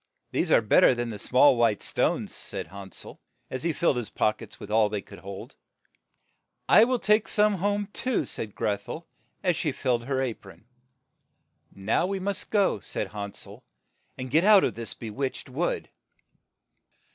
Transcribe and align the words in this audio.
"These 0.31 0.49
are 0.49 0.61
bet 0.63 0.81
ter 0.81 0.95
than 0.95 1.11
the 1.11 1.19
small 1.19 1.57
white 1.57 1.83
stones," 1.83 2.33
said 2.33 2.65
Han 2.69 2.91
sel, 2.91 3.19
as 3.51 3.61
he 3.61 3.71
filled 3.71 3.97
his 3.97 4.09
pock 4.09 4.41
ets 4.41 4.59
with 4.59 4.71
all 4.71 4.89
that 4.89 4.95
they 4.97 5.01
could 5.03 5.19
hold. 5.19 5.53
"I 6.67 6.85
will 6.85 6.97
take 6.97 7.27
some 7.27 7.53
home 7.53 7.87
too," 7.93 8.25
said 8.25 8.55
Greth 8.55 8.89
el, 8.89 9.05
as 9.43 9.55
she 9.55 9.71
filled 9.71 10.05
her 10.05 10.19
a 10.19 10.33
pron. 10.33 10.65
HANSEL 10.65 10.65
AND 11.75 11.85
GRETHEL 11.85 11.85
11 11.85 11.85
"Now 11.85 12.07
we 12.07 12.19
must 12.19 12.49
go," 12.49 12.79
said 12.79 13.09
Hansel, 13.09 13.63
"and 14.17 14.31
get 14.31 14.43
out 14.43 14.63
of 14.63 14.73
this 14.73 14.95
be 14.95 15.11
witched 15.11 15.51
wood." 15.51 15.87